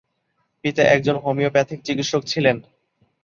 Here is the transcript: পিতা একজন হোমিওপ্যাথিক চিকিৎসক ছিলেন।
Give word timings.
পিতা 0.63 0.83
একজন 0.85 1.15
হোমিওপ্যাথিক 1.17 1.79
চিকিৎসক 1.85 2.21
ছিলেন। 2.25 2.55